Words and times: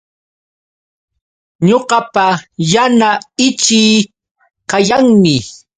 Ñuqapa 1.67 2.25
yana 2.71 3.09
ichii 3.47 3.97
kayanmi 4.69 5.35